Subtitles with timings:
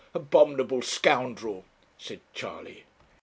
[0.15, 1.63] 'Abominable scoundrel!'
[1.95, 2.85] said Charley.